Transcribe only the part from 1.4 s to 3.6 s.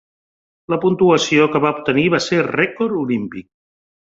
que va obtenir va ser rècord olímpic.